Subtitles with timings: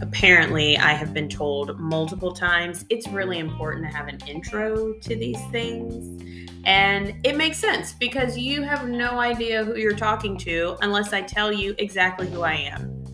[0.00, 5.16] Apparently, I have been told multiple times it's really important to have an intro to
[5.16, 6.22] these things.
[6.64, 11.20] And it makes sense because you have no idea who you're talking to unless I
[11.20, 13.04] tell you exactly who I am.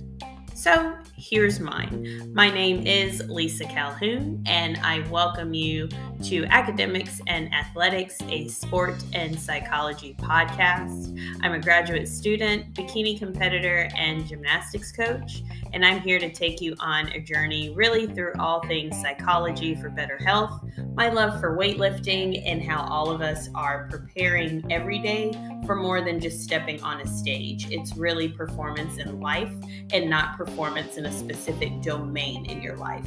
[0.54, 2.32] So, here's mine.
[2.32, 5.86] My name is Lisa Calhoun, and I welcome you
[6.24, 11.18] to Academics and Athletics, a sport and psychology podcast.
[11.42, 15.42] I'm a graduate student, bikini competitor, and gymnastics coach,
[15.74, 19.90] and I'm here to take you on a journey really through all things psychology for
[19.90, 20.64] better health,
[20.94, 25.32] my love for weightlifting, and how all of us are preparing every day
[25.66, 27.70] for more than just stepping on a stage.
[27.70, 29.52] It's really performance in life
[29.92, 33.06] and not performance in a specific domain in your life.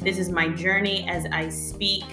[0.00, 2.04] This is my journey as I speak.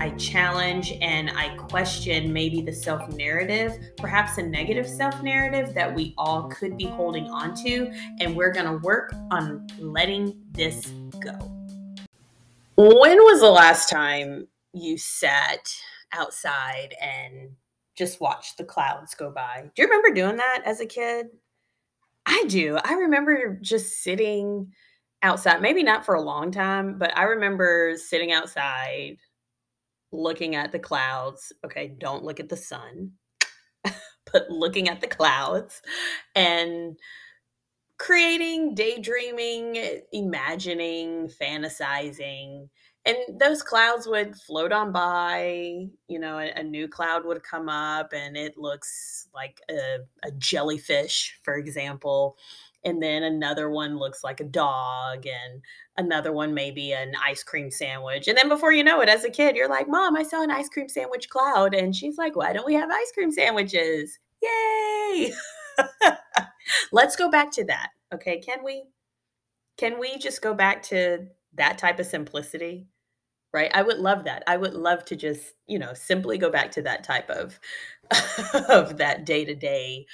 [0.00, 5.92] I challenge and I question maybe the self narrative, perhaps a negative self narrative that
[5.92, 7.92] we all could be holding on to.
[8.20, 10.86] And we're going to work on letting this
[11.20, 11.36] go.
[12.76, 15.68] When was the last time you sat
[16.12, 17.50] outside and
[17.96, 19.68] just watched the clouds go by?
[19.74, 21.26] Do you remember doing that as a kid?
[22.28, 22.78] I do.
[22.84, 24.72] I remember just sitting
[25.22, 29.16] outside, maybe not for a long time, but I remember sitting outside
[30.12, 31.52] looking at the clouds.
[31.64, 33.12] Okay, don't look at the sun,
[33.84, 35.80] but looking at the clouds
[36.34, 36.98] and
[37.98, 42.68] creating, daydreaming, imagining, fantasizing.
[43.08, 47.68] And those clouds would float on by, you know, a, a new cloud would come
[47.68, 52.36] up and it looks like a, a jellyfish, for example
[52.84, 55.62] and then another one looks like a dog and
[55.96, 59.30] another one maybe an ice cream sandwich and then before you know it as a
[59.30, 62.52] kid you're like mom i saw an ice cream sandwich cloud and she's like why
[62.52, 64.18] don't we have ice cream sandwiches?
[64.42, 65.32] Yay!
[66.92, 68.38] Let's go back to that okay?
[68.38, 68.84] Can we
[69.76, 72.86] can we just go back to that type of simplicity
[73.52, 76.70] right i would love that i would love to just you know simply go back
[76.70, 77.58] to that type of
[78.68, 80.04] of that day-to-day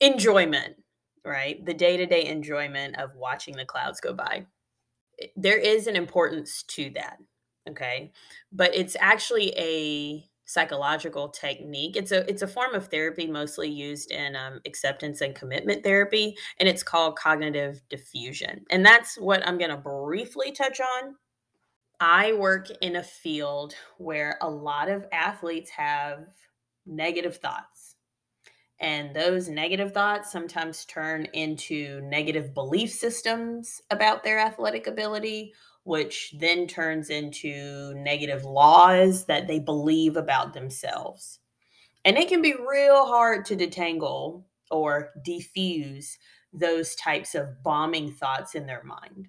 [0.00, 0.76] enjoyment
[1.24, 1.64] right?
[1.64, 4.46] The day to day enjoyment of watching the clouds go by.
[5.36, 7.18] There is an importance to that,
[7.68, 8.12] okay?
[8.52, 11.96] But it's actually a psychological technique.
[11.96, 16.36] It's a it's a form of therapy mostly used in um, acceptance and commitment therapy,
[16.58, 21.16] and it's called cognitive defusion And that's what I'm going to briefly touch on.
[22.00, 26.26] I work in a field where a lot of athletes have
[26.86, 27.90] negative thoughts
[28.80, 35.52] and those negative thoughts sometimes turn into negative belief systems about their athletic ability,
[35.84, 41.40] which then turns into negative laws that they believe about themselves.
[42.06, 46.16] And it can be real hard to detangle or defuse
[46.54, 49.28] those types of bombing thoughts in their mind.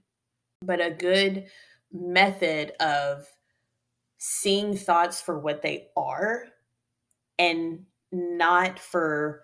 [0.62, 1.48] But a good
[1.94, 3.28] method of
[4.18, 6.46] seeing thoughts for what they are
[7.40, 9.44] and not for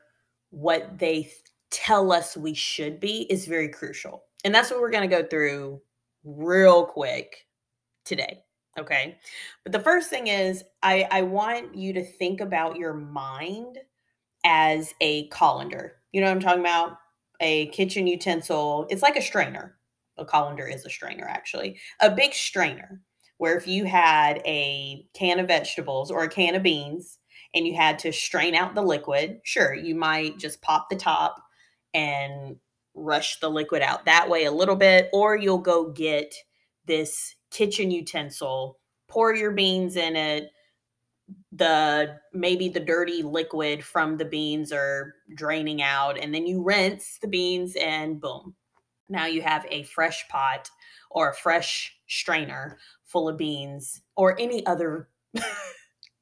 [0.52, 1.31] what they
[1.72, 4.24] tell us we should be is very crucial.
[4.44, 5.81] And that's what we're going to go through
[6.24, 7.47] real quick
[8.06, 8.44] today.
[8.78, 9.18] Okay.
[9.63, 13.80] But the first thing is, I, I want you to think about your mind
[14.46, 15.96] as a colander.
[16.12, 16.97] You know what I'm talking about?
[17.41, 18.88] A kitchen utensil.
[18.90, 19.76] It's like a strainer.
[20.17, 21.79] A colander is a strainer, actually.
[22.00, 23.01] A big strainer
[23.38, 27.19] where if you had a can of vegetables or a can of beans
[27.53, 31.38] and you had to strain out the liquid, sure, you might just pop the top
[31.94, 32.56] and
[32.95, 36.33] rush the liquid out that way a little bit, or you'll go get
[36.85, 40.50] this kitchen utensil, pour your beans in it,
[41.51, 47.17] the maybe the dirty liquid from the beans are draining out and then you rinse
[47.22, 48.56] the beans and boom
[49.09, 50.69] now you have a fresh pot
[51.09, 55.09] or a fresh strainer full of beans or any other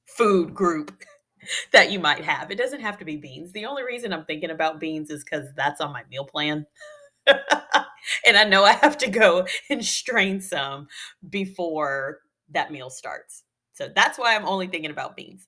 [0.06, 1.04] food group
[1.72, 2.52] that you might have.
[2.52, 3.52] It doesn't have to be beans.
[3.52, 6.66] The only reason I'm thinking about beans is because that's on my meal plan.
[7.28, 10.88] and I know I have to go and strain some
[11.30, 12.20] before
[12.52, 13.44] that meal starts.
[13.74, 15.48] So that's why I'm only thinking about beans.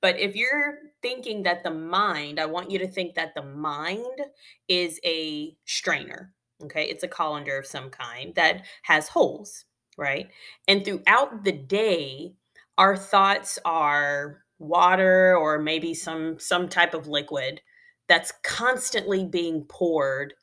[0.00, 4.20] But if you're thinking that the mind, I want you to think that the mind
[4.68, 6.32] is a strainer.
[6.62, 6.84] Okay.
[6.84, 9.64] It's a colander of some kind that has holes,
[9.98, 10.28] right?
[10.68, 12.34] And throughout the day,
[12.78, 17.60] our thoughts are water or maybe some some type of liquid
[18.08, 20.34] that's constantly being poured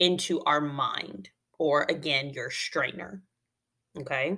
[0.00, 1.28] into our mind
[1.58, 3.22] or again your strainer
[4.00, 4.36] okay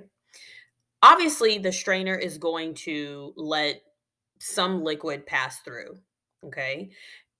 [1.01, 3.81] obviously the strainer is going to let
[4.39, 5.97] some liquid pass through
[6.45, 6.89] okay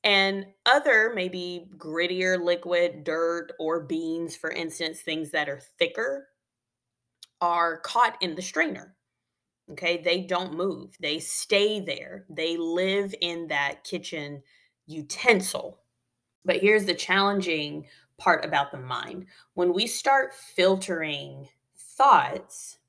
[0.03, 6.27] And other, maybe grittier liquid, dirt, or beans, for instance, things that are thicker,
[7.39, 8.95] are caught in the strainer.
[9.71, 14.42] Okay, they don't move, they stay there, they live in that kitchen
[14.86, 15.80] utensil.
[16.44, 17.86] But here's the challenging
[18.18, 21.47] part about the mind when we start filtering
[21.77, 22.80] thoughts,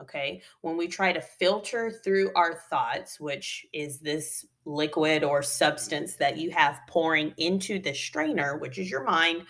[0.00, 6.16] okay, when we try to filter through our thoughts, which is this liquid or substance
[6.16, 9.44] that you have pouring into the strainer, which is your mind,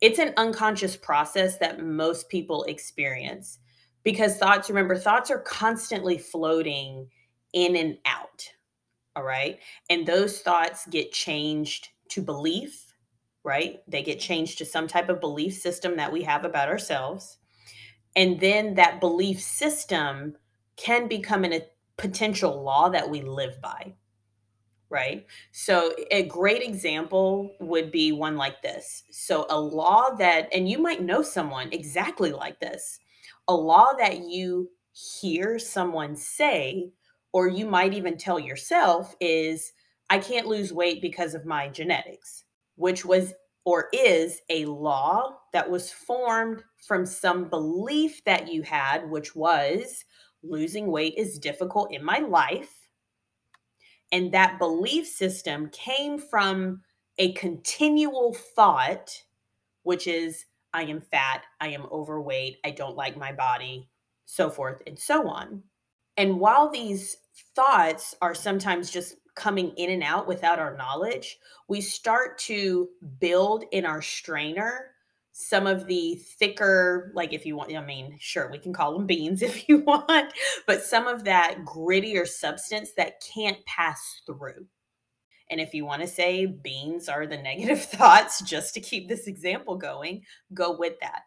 [0.00, 3.58] it's an unconscious process that most people experience
[4.02, 7.08] because thoughts, remember, thoughts are constantly floating
[7.52, 8.48] in and out.
[9.16, 9.58] All right.
[9.90, 12.94] And those thoughts get changed to belief,
[13.44, 13.80] right?
[13.88, 17.38] They get changed to some type of belief system that we have about ourselves.
[18.16, 20.36] And then that belief system
[20.76, 21.62] can become an, a
[21.96, 23.94] potential law that we live by
[24.90, 25.24] right?
[25.52, 29.04] So, a great example would be one like this.
[29.10, 32.98] So, a law that, and you might know someone exactly like this,
[33.48, 36.90] a law that you hear someone say,
[37.32, 39.72] or you might even tell yourself, is
[40.10, 43.32] I can't lose weight because of my genetics, which was
[43.64, 50.04] or is a law that was formed from some belief that you had, which was
[50.42, 52.80] losing weight is difficult in my life
[54.12, 56.82] and that belief system came from
[57.18, 59.10] a continual thought,
[59.82, 63.88] which is, I am fat, I am overweight, I don't like my body,
[64.26, 65.62] so forth and so on.
[66.16, 67.16] And while these
[67.54, 71.38] thoughts are sometimes just coming in and out without our knowledge,
[71.68, 72.88] we start to
[73.20, 74.89] build in our strainer
[75.32, 79.06] some of the thicker, like if you want, I mean, sure, we can call them
[79.06, 80.32] beans if you want,
[80.66, 84.66] but some of that grittier substance that can't pass through.
[85.50, 89.26] And if you want to say beans are the negative thoughts, just to keep this
[89.26, 90.22] example going,
[90.54, 91.22] go with that.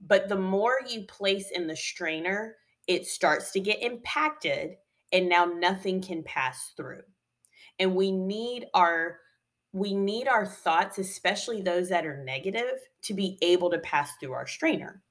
[0.00, 4.76] But the more you place in the strainer, it starts to get impacted,
[5.12, 7.02] and now nothing can pass through.
[7.78, 9.18] And we need our
[9.72, 14.32] we need our thoughts, especially those that are negative, to be able to pass through
[14.32, 15.02] our strainer.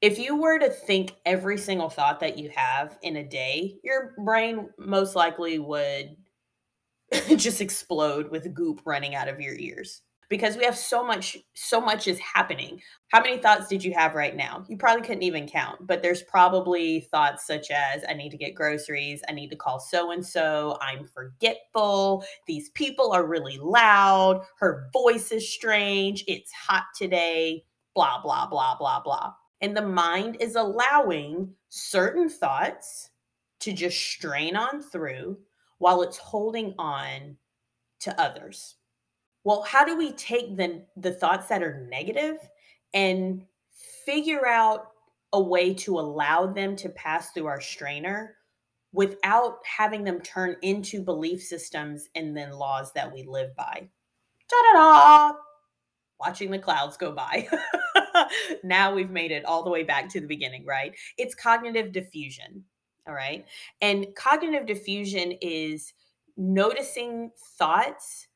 [0.00, 4.14] If you were to think every single thought that you have in a day, your
[4.24, 6.16] brain most likely would
[7.36, 11.78] just explode with goop running out of your ears because we have so much so
[11.78, 12.80] much is happening.
[13.08, 14.64] How many thoughts did you have right now?
[14.66, 18.54] You probably couldn't even count but there's probably thoughts such as i need to get
[18.54, 19.20] groceries.
[19.28, 22.24] I need to call so and so i'm forgetful.
[22.46, 24.42] These people are really loud.
[24.58, 26.24] Her voice is strange.
[26.26, 27.64] It's hot today.
[27.94, 29.34] Blah blah blah blah blah.
[29.60, 33.10] And the mind is allowing certain thoughts
[33.60, 35.36] to just strain on through
[35.76, 37.36] while it's holding on
[38.00, 38.76] to others
[39.44, 42.36] well how do we take the the thoughts that are negative
[42.94, 43.44] and
[44.04, 44.88] figure out
[45.32, 48.36] a way to allow them to pass through our strainer
[48.92, 53.88] without having them turn into belief systems and then laws that we live by?
[54.50, 55.32] Da-da-da
[56.20, 57.48] watching the clouds go by.
[58.62, 60.94] Now we've made it all the way back to the beginning right?
[61.16, 62.62] It's cognitive defusion
[63.06, 63.46] all right?
[63.80, 65.92] And cognitive defusion is
[66.36, 68.28] noticing thoughts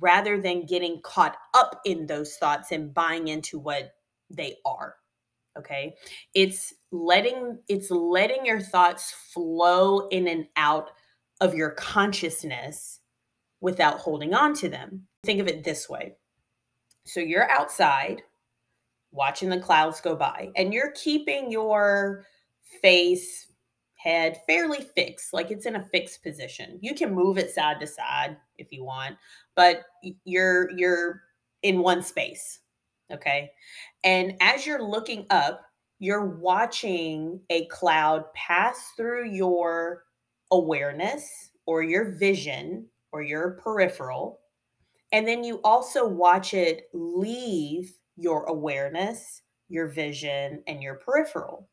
[0.00, 3.94] rather than getting caught up in those thoughts and buying into what
[4.30, 4.96] they are
[5.58, 5.94] okay?
[6.34, 10.90] It's letting it's letting your thoughts flow in and out
[11.40, 13.00] of your consciousness
[13.60, 15.06] without holding on to them.
[15.24, 16.14] Think of it this way.
[17.06, 18.22] So you're outside
[19.10, 22.26] watching the clouds go by and you're keeping your
[22.82, 23.46] face
[23.96, 26.78] head fairly fixed, like it's in a fixed position.
[26.82, 29.16] You can move it side to side if you want,
[29.56, 29.82] but
[30.24, 31.22] you're you're
[31.62, 32.60] in one space.
[33.12, 33.50] Okay?
[34.02, 35.62] And as you're looking up,
[35.98, 40.04] you're watching a cloud pass through your
[40.50, 44.40] awareness or your vision or your peripheral.
[45.12, 51.68] And then you also watch it leave your awareness, your vision, and your peripheral.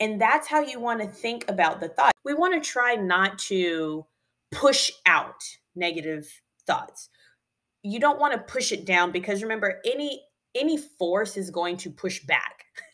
[0.00, 2.12] And that's how you want to think about the thought.
[2.24, 4.04] We want to try not to
[4.50, 5.42] push out
[5.76, 6.28] negative
[6.68, 7.08] thoughts.
[7.82, 10.22] You don't want to push it down because remember any
[10.54, 12.64] any force is going to push back.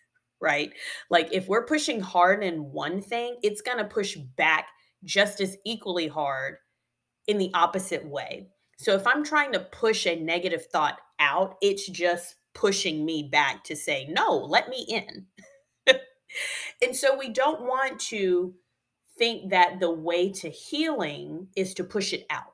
[0.40, 0.73] Right?
[1.09, 4.66] Like if we're pushing hard in one thing, it's going to push back
[5.02, 6.57] just as equally hard
[7.26, 8.49] in the opposite way.
[8.76, 13.64] So if I'm trying to push a negative thought out, it's just pushing me back
[13.64, 15.26] to say, no, let me in.
[16.83, 18.54] And so we don't want to
[19.19, 22.53] think that the way to healing is to push it out.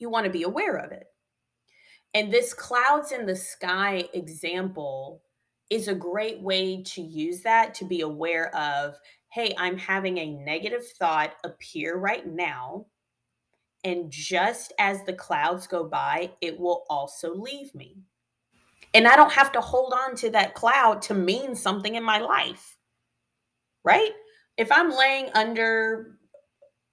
[0.00, 1.06] You want to be aware of it.
[2.14, 5.22] And this clouds in the sky example
[5.70, 8.98] is a great way to use that to be aware of
[9.32, 12.86] hey, I'm having a negative thought appear right now.
[13.84, 17.96] And just as the clouds go by, it will also leave me.
[18.92, 22.18] And I don't have to hold on to that cloud to mean something in my
[22.18, 22.76] life.
[23.84, 24.10] Right?
[24.56, 26.18] If I'm laying under,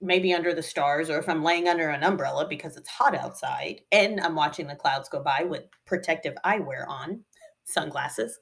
[0.00, 3.80] maybe under the stars, or if I'm laying under an umbrella because it's hot outside
[3.90, 7.24] and I'm watching the clouds go by with protective eyewear on,
[7.64, 8.38] sunglasses,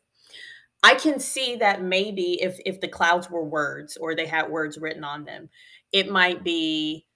[0.82, 4.78] I can see that maybe if if the clouds were words or they had words
[4.78, 5.48] written on them,
[5.92, 7.06] it might be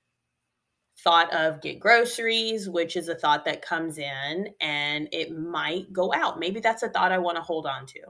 [1.03, 6.13] thought of get groceries, which is a thought that comes in and it might go
[6.13, 6.39] out.
[6.39, 8.01] Maybe that's a thought I want to hold on to.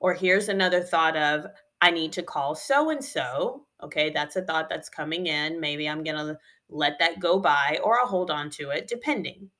[0.00, 1.46] Or here's another thought of
[1.82, 3.66] I need to call so and so.
[3.82, 5.60] Okay, that's a thought that's coming in.
[5.60, 6.38] Maybe I'm going to
[6.70, 9.50] let that go by or I'll hold on to it depending.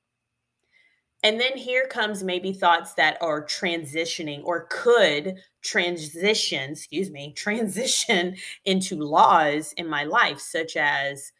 [1.21, 8.37] And then here comes maybe thoughts that are transitioning or could transition, excuse me, transition
[8.63, 11.33] into laws in my life, such as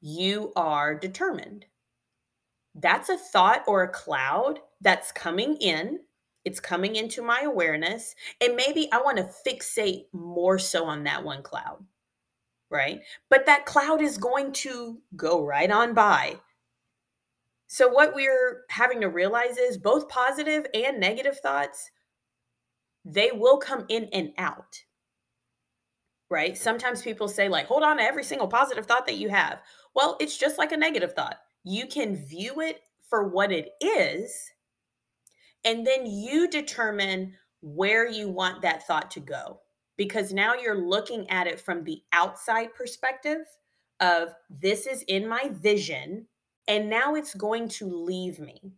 [0.00, 1.66] you are determined.
[2.74, 6.00] That's a thought or a cloud that's coming in.
[6.50, 8.14] It's coming into my awareness.
[8.40, 11.84] And maybe I want to fixate more so on that one cloud,
[12.70, 13.00] right?
[13.28, 16.40] But that cloud is going to go right on by
[17.72, 21.92] so, what we're having to realize is both positive and negative thoughts,
[23.04, 24.82] they will come in and out.
[26.28, 26.58] Right?
[26.58, 29.60] Sometimes people say, like, hold on to every single positive thought that you have.
[29.94, 31.38] Well, it's just like a negative thought.
[31.62, 34.50] You can view it for what it is,
[35.64, 39.60] and then you determine where you want that thought to go.
[39.96, 43.40] Because now you're looking at it from the outside perspective
[44.00, 46.26] of this is in my vision
[46.66, 48.72] and now it's going to leave me.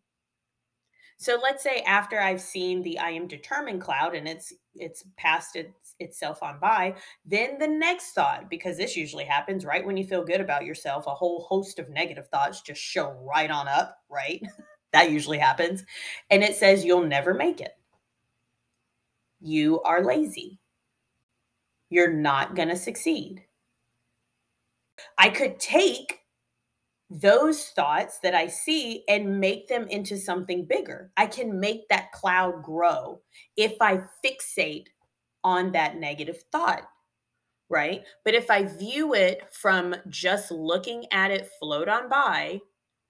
[1.18, 5.54] So let's say after I've seen the I am determined cloud and it's it's passed
[5.54, 10.04] it, itself on by, then the next thought, because this usually happens right when you
[10.04, 13.98] feel good about yourself, a whole host of negative thoughts just show right on up,
[14.10, 14.42] right?
[14.92, 15.84] that usually happens.
[16.30, 17.76] And it says you'll never make it.
[19.40, 20.60] You are lazy.
[21.90, 23.44] You're not going to succeed.
[25.18, 26.20] I could take
[27.10, 31.10] those thoughts that I see and make them into something bigger.
[31.16, 33.20] I can make that cloud grow
[33.56, 34.86] if I fixate
[35.44, 36.84] on that negative thought,
[37.68, 38.04] right?
[38.24, 42.60] But if I view it from just looking at it float on by,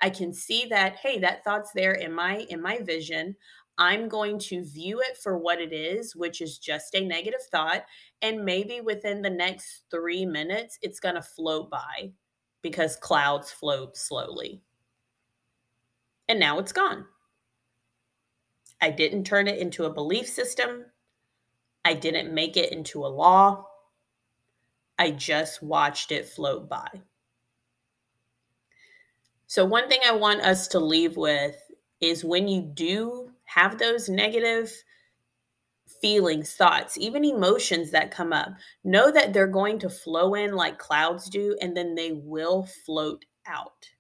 [0.03, 3.37] I can see that hey, that thought's there in my in my vision.
[3.79, 7.85] I'm going to view it for what it is, which is just a negative thought,
[8.21, 12.13] and maybe within the next 3 minutes it's going to float by
[12.61, 14.63] because clouds float slowly.
[16.29, 17.07] And now it's gone.
[18.81, 20.87] I didn't turn it into a belief system.
[21.85, 23.67] I didn't make it into a law.
[24.99, 26.89] I just watched it float by.
[29.53, 31.55] So, one thing I want us to leave with
[32.01, 34.73] is when you do have those negative
[36.01, 38.49] feelings, thoughts, even emotions that come up.
[38.83, 43.27] Know that they're going to flow in like clouds do, and then they will float
[43.47, 43.91] out.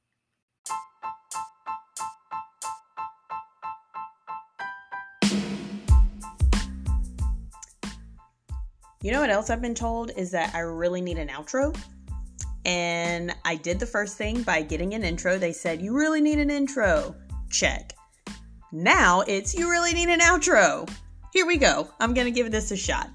[9.03, 11.77] You know what else I've been told is that I really need an outro.
[12.65, 15.39] And I did the first thing by getting an intro.
[15.39, 17.17] They said, You really need an intro.
[17.51, 17.95] Check.
[18.71, 20.89] Now it's, You really need an outro
[21.33, 21.89] here we go.
[21.99, 23.09] I'm going to give this a shot.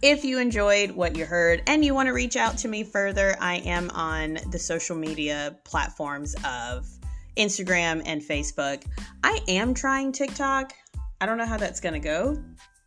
[0.00, 3.36] If you enjoyed what you heard and you want to reach out to me further,
[3.40, 6.88] I am on the social media platforms of
[7.36, 8.84] Instagram and Facebook.
[9.22, 10.72] I am trying TikTok.
[11.20, 12.42] I don't know how that's going to go.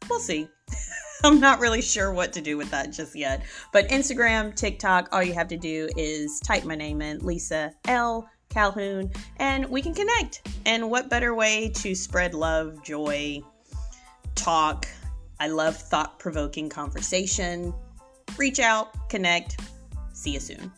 [0.10, 0.48] We'll see.
[1.24, 3.44] I'm not really sure what to do with that just yet.
[3.72, 8.28] But Instagram, TikTok, all you have to do is type my name in, Lisa L.
[8.50, 10.48] Calhoun, and we can connect.
[10.66, 13.42] And what better way to spread love, joy,
[14.36, 14.88] talk.
[15.40, 17.74] I love thought provoking conversation.
[18.38, 19.60] Reach out, connect.
[20.14, 20.72] See you soon.